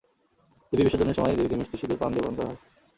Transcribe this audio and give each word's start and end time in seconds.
দেবী 0.73 0.83
বিসর্জনের 0.85 1.17
সময় 1.17 1.35
দেবীকে 1.37 1.57
মিষ্টি, 1.59 1.75
সিঁদুর, 1.77 1.99
পান 2.01 2.09
দিয়ে 2.11 2.23
বরণ 2.23 2.35
করা 2.37 2.49
হয়। 2.49 2.59